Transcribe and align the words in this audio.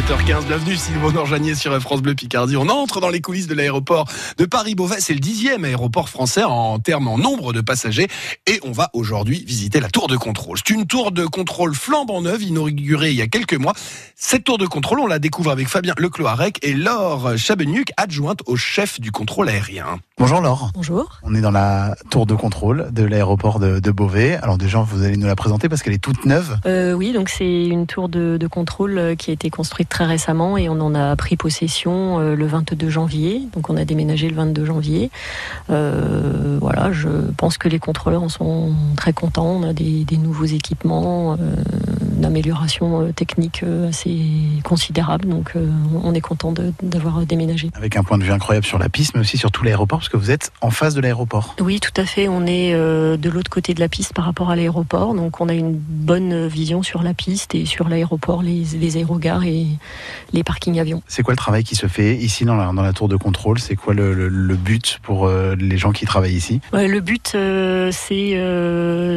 7h15, 0.00 0.46
bienvenue 0.46 0.76
Sylvain 0.76 1.12
Norjanier 1.12 1.54
sur 1.54 1.78
France 1.78 2.00
Bleu 2.00 2.14
Picardie. 2.14 2.56
On 2.56 2.70
entre 2.70 3.00
dans 3.00 3.10
les 3.10 3.20
coulisses 3.20 3.48
de 3.48 3.54
l'aéroport 3.54 4.06
de 4.38 4.46
Paris-Beauvais. 4.46 4.96
C'est 4.98 5.12
le 5.12 5.20
dixième 5.20 5.66
aéroport 5.66 6.08
français 6.08 6.42
en 6.42 6.78
termes 6.78 7.06
en 7.06 7.18
nombre 7.18 7.52
de 7.52 7.60
passagers. 7.60 8.08
Et 8.46 8.60
on 8.64 8.72
va 8.72 8.88
aujourd'hui 8.94 9.44
visiter 9.46 9.78
la 9.78 9.90
tour 9.90 10.08
de 10.08 10.16
contrôle. 10.16 10.56
C'est 10.56 10.72
une 10.72 10.86
tour 10.86 11.12
de 11.12 11.26
contrôle 11.26 11.74
flambant 11.74 12.22
neuve, 12.22 12.42
inaugurée 12.42 13.10
il 13.10 13.16
y 13.16 13.20
a 13.20 13.26
quelques 13.26 13.54
mois. 13.54 13.74
Cette 14.16 14.44
tour 14.44 14.56
de 14.56 14.64
contrôle, 14.64 15.00
on 15.00 15.06
la 15.06 15.18
découvre 15.18 15.50
avec 15.50 15.68
Fabien 15.68 15.92
Lecloarec 15.98 16.58
et 16.62 16.72
Laure 16.72 17.36
Chabenuc, 17.36 17.92
adjointe 17.98 18.40
au 18.46 18.56
chef 18.56 19.00
du 19.00 19.12
contrôle 19.12 19.50
aérien. 19.50 19.98
Bonjour 20.16 20.40
Laure. 20.40 20.70
Bonjour. 20.74 21.18
On 21.24 21.34
est 21.34 21.42
dans 21.42 21.50
la 21.50 21.94
tour 22.08 22.24
de 22.24 22.34
contrôle 22.34 22.88
de 22.92 23.04
l'aéroport 23.04 23.58
de, 23.58 23.80
de, 23.80 23.90
Beauvais. 23.90 24.36
Alors 24.36 24.56
déjà, 24.56 24.80
vous 24.80 25.02
allez 25.02 25.18
nous 25.18 25.26
la 25.26 25.36
présenter 25.36 25.68
parce 25.68 25.82
qu'elle 25.82 25.92
est 25.92 25.98
toute 25.98 26.24
neuve. 26.24 26.58
Euh, 26.64 26.94
oui, 26.94 27.12
donc 27.12 27.28
c'est 27.28 27.66
une 27.66 27.86
tour 27.86 28.08
de, 28.08 28.38
de, 28.38 28.46
contrôle 28.46 29.16
qui 29.18 29.30
a 29.30 29.34
été 29.34 29.50
construite 29.50 29.89
très 29.90 30.06
récemment 30.06 30.56
et 30.56 30.70
on 30.70 30.80
en 30.80 30.94
a 30.94 31.14
pris 31.16 31.36
possession 31.36 32.20
euh, 32.20 32.34
le 32.34 32.46
22 32.46 32.88
janvier. 32.88 33.42
Donc 33.52 33.68
on 33.68 33.76
a 33.76 33.84
déménagé 33.84 34.30
le 34.30 34.36
22 34.36 34.64
janvier. 34.64 35.10
Euh, 35.68 36.56
voilà, 36.60 36.92
je 36.92 37.08
pense 37.36 37.58
que 37.58 37.68
les 37.68 37.78
contrôleurs 37.78 38.22
en 38.22 38.30
sont 38.30 38.72
très 38.96 39.12
contents. 39.12 39.60
On 39.60 39.62
a 39.64 39.74
des, 39.74 40.06
nouveaux 40.16 40.46
équipements, 40.46 41.32
euh, 41.32 41.36
d'amélioration 42.20 43.12
technique 43.12 43.64
assez 43.88 44.18
considérable. 44.64 45.28
Donc 45.28 45.54
on 46.02 46.14
est 46.14 46.20
content 46.20 46.52
d'avoir 46.82 47.20
déménagé. 47.26 47.70
Avec 47.74 47.96
un 47.96 48.02
point 48.02 48.18
de 48.18 48.24
vue 48.24 48.32
incroyable 48.32 48.66
sur 48.66 48.78
la 48.78 48.88
piste, 48.88 49.14
mais 49.14 49.20
aussi 49.20 49.38
sur 49.38 49.50
tout 49.50 49.64
l'aéroport 49.64 50.02
que 50.10 50.16
vous 50.16 50.30
êtes 50.30 50.52
en 50.60 50.70
face 50.70 50.94
de 50.94 51.00
l'aéroport. 51.00 51.54
Oui, 51.60 51.80
tout 51.80 51.92
à 51.96 52.04
fait. 52.04 52.28
On 52.28 52.46
est 52.46 52.74
euh, 52.74 53.16
de 53.16 53.30
l'autre 53.30 53.50
côté 53.50 53.72
de 53.74 53.80
la 53.80 53.88
piste 53.88 54.12
par 54.12 54.24
rapport 54.24 54.50
à 54.50 54.56
l'aéroport. 54.56 55.14
Donc 55.14 55.40
on 55.40 55.48
a 55.48 55.54
une 55.54 55.72
bonne 55.72 56.46
vision 56.46 56.82
sur 56.82 57.02
la 57.02 57.14
piste 57.14 57.54
et 57.54 57.64
sur 57.64 57.88
l'aéroport, 57.88 58.42
les, 58.42 58.64
les 58.78 58.96
aérogares 58.96 59.44
et 59.44 59.66
les 60.32 60.44
parkings 60.44 60.78
avions. 60.78 61.02
C'est 61.06 61.22
quoi 61.22 61.32
le 61.32 61.38
travail 61.38 61.64
qui 61.64 61.76
se 61.76 61.86
fait 61.86 62.16
ici 62.16 62.44
dans 62.44 62.56
la, 62.56 62.72
dans 62.72 62.82
la 62.82 62.92
tour 62.92 63.08
de 63.08 63.16
contrôle? 63.16 63.58
C'est 63.58 63.76
quoi 63.76 63.94
le, 63.94 64.12
le, 64.14 64.28
le, 64.28 64.54
but 64.56 64.98
pour 65.02 65.26
euh, 65.26 65.54
les 65.56 65.78
gens 65.78 65.92
qui 65.92 66.04
travaillent 66.04 66.34
ici? 66.34 66.60
Ouais, 66.72 66.88
Le 66.88 67.00
but, 67.00 67.32
euh, 67.34 67.90
c'est 67.92 68.32
euh, 68.34 69.09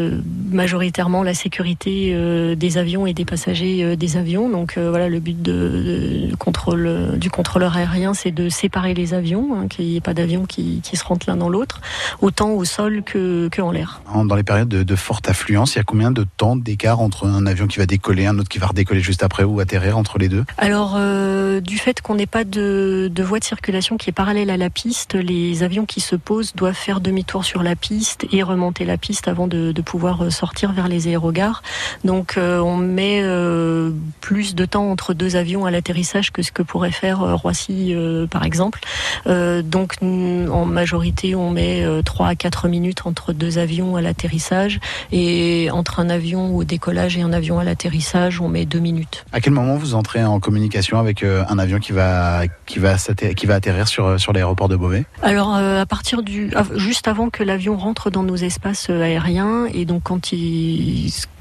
majoritairement 0.53 1.23
la 1.23 1.33
sécurité 1.33 2.11
euh, 2.13 2.55
des 2.55 2.77
avions 2.77 3.05
et 3.05 3.13
des 3.13 3.25
passagers 3.25 3.83
euh, 3.83 3.95
des 3.95 4.17
avions. 4.17 4.49
Donc 4.49 4.77
voilà, 4.77 5.09
le 5.09 5.19
but 5.19 5.41
de, 5.41 6.29
de 6.29 6.35
contrôle, 6.35 7.17
du 7.17 7.29
contrôleur 7.29 7.75
aérien, 7.75 8.13
c'est 8.13 8.31
de 8.31 8.49
séparer 8.49 8.93
les 8.93 9.13
avions, 9.13 9.55
hein, 9.55 9.67
qu'il 9.67 9.85
n'y 9.85 9.97
ait 9.97 10.01
pas 10.01 10.13
d'avions 10.13 10.45
qui 10.45 10.81
qui 10.81 10.97
se 10.97 11.03
rentrent 11.03 11.27
l'un 11.27 11.37
dans 11.37 11.49
l'autre, 11.49 11.81
autant 12.21 12.51
au 12.51 12.65
sol 12.65 13.03
que, 13.03 13.47
que 13.49 13.61
en 13.61 13.71
l'air. 13.71 14.01
Dans 14.13 14.35
les 14.35 14.43
périodes 14.43 14.69
de, 14.69 14.83
de, 14.83 14.95
forte 14.95 15.29
affluence, 15.29 15.75
il 15.75 15.77
y 15.77 15.81
a 15.81 15.83
combien 15.83 16.11
de 16.11 16.25
temps 16.37 16.55
d'écart 16.55 16.99
entre 16.99 17.25
un 17.25 17.45
avion 17.45 17.67
qui 17.67 17.79
va 17.79 17.85
décoller, 17.85 18.25
un 18.25 18.37
autre 18.37 18.49
qui 18.49 18.59
va 18.59 18.67
redécoller 18.67 19.01
juste 19.01 19.23
après 19.23 19.43
ou 19.43 19.59
atterrir 19.59 19.97
entre 19.97 20.19
les 20.19 20.29
deux? 20.29 20.45
Alors, 20.57 20.95
euh, 20.97 21.61
du 21.61 21.77
fait 21.77 22.01
qu'on 22.01 22.15
n'ait 22.15 22.25
pas 22.25 22.43
de, 22.43 23.09
de, 23.13 23.23
voie 23.23 23.39
de 23.39 23.43
circulation 23.43 23.97
qui 23.97 24.09
est 24.09 24.13
parallèle 24.13 24.49
à 24.49 24.57
la 24.57 24.69
piste, 24.69 25.15
les 25.15 25.63
avions 25.63 25.85
qui 25.85 26.01
se 26.01 26.15
posent 26.15 26.53
doivent 26.53 26.75
faire 26.75 27.01
demi-tour 27.01 27.45
sur 27.45 27.63
la 27.63 27.75
piste 27.75 28.27
et 28.31 28.43
remonter 28.43 28.85
la 28.85 28.97
piste 28.97 29.27
avant 29.27 29.47
de, 29.47 29.71
de 29.71 29.81
pouvoir 29.81 30.31
sortir 30.31 30.42
vers 30.73 30.88
les 30.88 31.08
aérogares. 31.08 31.61
Donc, 32.03 32.36
euh, 32.38 32.59
on 32.59 32.77
met 32.77 33.22
euh, 33.23 33.91
plus 34.22 34.55
de 34.55 34.66
temps 34.66 34.89
entre 34.89 35.13
deux 35.13 35.36
avions 35.36 35.66
à 35.66 35.72
l'atterrissage 35.72 36.31
que 36.31 36.41
ce 36.41 36.52
que 36.52 36.61
pourrait 36.61 36.91
faire 36.91 37.19
Roissy, 37.38 37.94
euh, 37.94 38.27
par 38.27 38.44
exemple. 38.44 38.81
Donc, 39.25 39.95
en 40.02 40.66
majorité, 40.66 41.36
on 41.36 41.52
met 41.52 41.86
3 42.03 42.27
à 42.27 42.36
4 42.36 42.67
minutes 42.67 43.05
entre 43.05 43.33
deux 43.33 43.58
avions 43.58 43.95
à 43.95 44.02
l'atterrissage 44.02 44.80
et 45.11 45.69
entre 45.71 45.99
un 45.99 46.09
avion 46.09 46.55
au 46.55 46.64
décollage 46.64 47.17
et 47.17 47.21
un 47.21 47.33
avion 47.33 47.59
à 47.59 47.64
l'atterrissage, 47.64 48.41
on 48.41 48.49
met 48.49 48.66
2 48.66 48.80
minutes. 48.80 49.25
À 49.31 49.41
quel 49.41 49.53
moment 49.53 49.75
vous 49.75 49.95
entrez 49.95 50.23
en 50.23 50.39
communication 50.39 50.99
avec 50.99 51.23
un 51.23 51.58
avion 51.58 51.80
qui 51.80 51.91
va 51.91 52.44
qui 52.66 52.80
va 52.80 52.95
qui 52.97 53.45
va 53.45 53.55
atterrir 53.55 53.88
sur 53.88 54.19
sur 54.19 54.33
l'aéroport 54.33 54.69
de 54.69 54.75
Beauvais? 54.75 55.05
Alors 55.21 55.55
à 55.55 55.86
partir 55.86 56.23
du 56.23 56.52
juste 56.75 57.08
avant 57.08 57.30
que 57.30 57.43
l'avion 57.43 57.77
rentre 57.77 58.10
dans 58.10 58.23
nos 58.23 58.36
espaces 58.36 58.89
aériens 58.89 59.65
et 59.73 59.86
donc 59.86 60.04
quand 60.04 60.31
il 60.31 60.33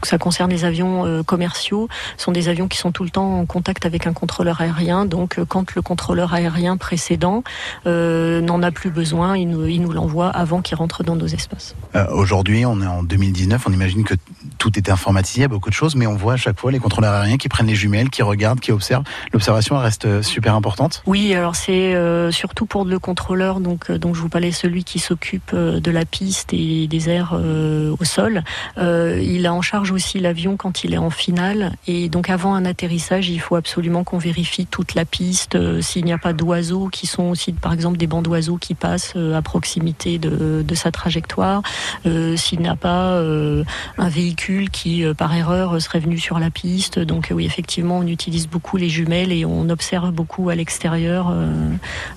ça 0.02 0.18
concerne 0.18 0.50
les 0.50 0.64
avions 0.64 1.06
euh, 1.06 1.22
commerciaux, 1.22 1.88
sont 2.16 2.32
des 2.32 2.48
avions 2.48 2.68
qui 2.68 2.78
sont 2.78 2.92
tout 2.92 3.04
le 3.04 3.10
temps 3.10 3.38
en 3.38 3.46
contact 3.46 3.86
avec 3.86 4.06
un 4.06 4.12
contrôleur 4.12 4.60
aérien. 4.60 5.06
Donc, 5.06 5.38
euh, 5.38 5.44
quand 5.44 5.74
le 5.74 5.82
contrôleur 5.82 6.34
aérien 6.34 6.76
précédent 6.76 7.42
euh, 7.86 8.40
n'en 8.40 8.62
a 8.62 8.70
plus 8.70 8.90
besoin, 8.90 9.36
il 9.36 9.48
nous, 9.48 9.66
il 9.66 9.80
nous 9.82 9.92
l'envoie 9.92 10.28
avant 10.28 10.62
qu'il 10.62 10.76
rentre 10.76 11.04
dans 11.04 11.16
nos 11.16 11.26
espaces. 11.26 11.74
Euh, 11.94 12.06
Aujourd'hui, 12.10 12.64
on 12.66 12.80
est 12.80 12.86
en 12.86 13.02
2019, 13.02 13.66
on 13.66 13.72
imagine 13.72 14.04
que 14.04 14.14
tout 14.58 14.76
est 14.78 14.90
informatisé, 14.90 15.40
il 15.40 15.42
y 15.42 15.44
a 15.44 15.48
beaucoup 15.48 15.70
de 15.70 15.74
choses, 15.74 15.96
mais 15.96 16.06
on 16.06 16.16
voit 16.16 16.34
à 16.34 16.36
chaque 16.36 16.58
fois 16.58 16.70
les 16.70 16.78
contrôleurs 16.78 17.12
aériens 17.12 17.36
qui 17.36 17.48
prennent 17.48 17.66
les 17.66 17.74
jumelles, 17.74 18.10
qui 18.10 18.22
regardent, 18.22 18.60
qui 18.60 18.72
observent. 18.72 19.04
L'observation 19.32 19.78
reste 19.78 20.22
super 20.22 20.54
importante. 20.54 21.02
Oui, 21.06 21.34
alors 21.34 21.56
c'est 21.56 21.94
euh, 21.94 22.30
surtout 22.30 22.66
pour 22.66 22.84
le 22.84 22.98
contrôleur, 22.98 23.60
donc 23.60 23.90
donc 23.90 24.14
je 24.14 24.20
vous 24.20 24.28
parlais 24.28 24.52
celui 24.52 24.84
qui 24.84 24.98
s'occupe 24.98 25.54
de 25.54 25.90
la 25.90 26.04
piste 26.04 26.52
et 26.52 26.86
des 26.86 27.08
airs 27.08 27.34
au 27.34 28.04
sol. 28.04 28.42
Il 28.82 29.46
a 29.46 29.54
en 29.54 29.62
charge 29.62 29.90
aussi 29.90 30.18
l'avion 30.18 30.56
quand 30.56 30.84
il 30.84 30.94
est 30.94 30.98
en 30.98 31.10
finale. 31.10 31.72
Et 31.86 32.08
donc 32.08 32.30
avant 32.30 32.54
un 32.54 32.64
atterrissage, 32.64 33.28
il 33.28 33.40
faut 33.40 33.56
absolument 33.56 34.04
qu'on 34.04 34.18
vérifie 34.18 34.66
toute 34.66 34.94
la 34.94 35.04
piste, 35.04 35.54
euh, 35.54 35.80
s'il 35.80 36.04
n'y 36.04 36.12
a 36.12 36.18
pas 36.18 36.32
d'oiseaux 36.32 36.88
qui 36.88 37.06
sont 37.06 37.24
aussi, 37.24 37.52
par 37.52 37.72
exemple, 37.72 37.96
des 37.98 38.06
bancs 38.06 38.24
d'oiseaux 38.24 38.56
qui 38.56 38.74
passent 38.74 39.14
euh, 39.16 39.36
à 39.36 39.42
proximité 39.42 40.18
de, 40.18 40.64
de 40.66 40.74
sa 40.74 40.90
trajectoire, 40.90 41.62
euh, 42.06 42.36
s'il 42.36 42.60
n'y 42.60 42.68
a 42.68 42.76
pas 42.76 43.12
euh, 43.12 43.64
un 43.98 44.08
véhicule 44.08 44.70
qui, 44.70 45.04
euh, 45.04 45.14
par 45.14 45.34
erreur, 45.34 45.80
serait 45.80 46.00
venu 46.00 46.18
sur 46.18 46.38
la 46.38 46.50
piste. 46.50 46.98
Donc 46.98 47.32
oui, 47.34 47.44
effectivement, 47.44 47.98
on 47.98 48.06
utilise 48.06 48.48
beaucoup 48.48 48.76
les 48.76 48.88
jumelles 48.88 49.32
et 49.32 49.44
on 49.44 49.68
observe 49.68 50.10
beaucoup 50.10 50.48
à 50.48 50.54
l'extérieur 50.54 51.32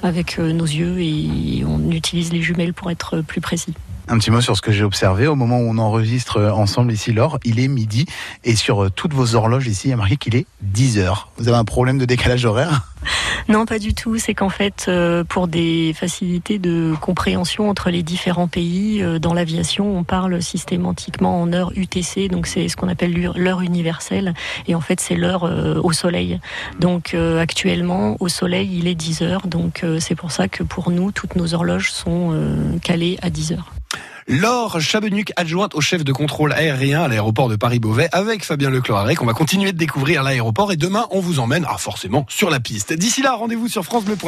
avec 0.04 0.38
nos 0.40 0.66
yeux 0.66 1.00
et 1.00 1.64
on 1.66 1.92
utilise 1.92 2.32
les 2.32 2.42
jumelles 2.42 2.74
pour 2.74 2.92
être 2.92 3.22
plus 3.22 3.42
précis. 3.42 3.74
Un 4.08 4.18
petit 4.18 4.32
mot 4.32 4.42
sur 4.42 4.56
ce 4.56 4.62
que 4.62 4.72
j'ai 4.72 4.84
observé 4.84 5.28
au 5.28 5.36
moment 5.36 5.60
où 5.60 5.70
on 5.70 5.78
enregistre 5.78 6.42
ensemble 6.42 6.94
ici, 6.94 7.12
Laure. 7.12 7.40
Il 7.44 7.60
est 7.60 7.68
midi 7.68 8.06
et 8.44 8.56
sur 8.56 8.92
toutes 8.92 9.14
vos 9.14 9.36
horloges 9.36 9.68
ici, 9.68 9.88
il 9.88 9.92
y 9.92 9.94
a 9.94 9.98
marqué 9.98 10.18
qu'il 10.18 10.36
est 10.36 10.46
10 10.62 11.00
heures. 11.00 11.30
Vous 11.38 11.48
avez 11.48 11.58
un 11.58 11.66
problème 11.66 11.98
de 11.98 12.06
décalage 12.06 12.46
horaire? 12.46 12.84
Non, 13.48 13.68
pas 13.68 13.78
du 13.78 13.94
tout. 13.94 14.18
C'est 14.18 14.34
qu'en 14.34 14.50
fait, 14.50 14.86
euh, 14.88 15.24
pour 15.24 15.48
des 15.48 15.94
facilités 15.94 16.58
de 16.58 16.94
compréhension 17.00 17.70
entre 17.70 17.92
les 17.92 18.02
différents 18.02 18.48
pays, 18.48 19.04
euh, 19.04 19.20
dans 19.20 19.36
l'aviation, 19.36 19.98
on 19.98 20.04
parle 20.04 20.42
systématiquement 20.42 21.42
en 21.42 21.54
heure 21.54 21.72
UTC, 21.76 22.28
donc 22.28 22.48
c'est 22.48 22.68
ce 22.70 22.76
qu'on 22.76 22.88
appelle 22.88 23.14
l'heure 23.36 23.62
universelle, 23.62 24.34
et 24.68 24.74
en 24.74 24.82
fait, 24.82 25.00
c'est 25.00 25.16
l'heure 25.16 25.44
euh, 25.44 25.80
au 25.84 25.92
soleil. 25.92 26.40
Donc 26.80 27.14
euh, 27.14 27.40
actuellement, 27.40 28.18
au 28.20 28.30
soleil, 28.30 28.78
il 28.80 28.88
est 28.88 28.96
10 28.96 29.22
heures, 29.22 29.48
donc 29.48 29.84
euh, 29.84 30.00
c'est 30.00 30.16
pour 30.16 30.32
ça 30.32 30.48
que 30.48 30.64
pour 30.64 30.90
nous, 30.90 31.12
toutes 31.12 31.36
nos 31.36 31.54
horloges 31.54 31.92
sont 31.92 32.32
euh, 32.34 32.78
calées 32.82 33.20
à 33.22 33.30
10 33.30 33.52
heures. 33.52 33.72
Laure 34.28 34.82
Chabenuc, 34.82 35.32
adjointe 35.36 35.76
au 35.76 35.82
chef 35.82 36.04
de 36.04 36.12
contrôle 36.12 36.52
aérien 36.52 37.04
à 37.04 37.08
l'aéroport 37.08 37.48
de 37.48 37.56
Paris-Beauvais 37.56 38.10
avec 38.12 38.44
Fabien 38.44 38.72
Lecloarec. 38.72 39.22
On 39.22 39.28
va 39.28 39.34
continuer 39.34 39.72
de 39.72 39.78
découvrir 39.78 40.24
l'aéroport 40.24 40.72
et 40.72 40.78
demain, 40.78 41.06
on 41.12 41.20
vous 41.20 41.38
emmène, 41.38 41.64
ah, 41.70 41.78
forcément, 41.78 42.26
sur 42.28 42.50
la 42.50 42.60
piste. 42.60 42.92
D'ici 42.92 43.22
là, 43.22 43.36
rendez-vous 43.36 43.68
sur 43.68 43.86
FranceBleu.fr. 43.86 44.24